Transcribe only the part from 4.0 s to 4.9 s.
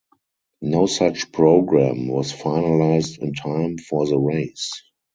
the race.